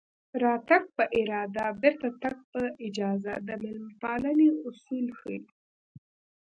[0.43, 5.39] راتګ په اراده بېرته تګ په اجازه د مېلمه پالنې اصول ښيي